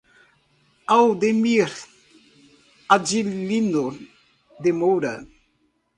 Aldemir 0.95 1.69
Adilino 2.89 3.85
de 4.63 4.71
Moura 4.73 5.13